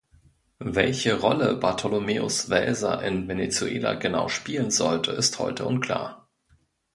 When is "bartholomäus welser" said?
1.57-3.03